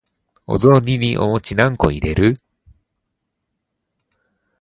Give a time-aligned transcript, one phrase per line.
[0.47, 2.35] お雑煮にお餅何個入れる？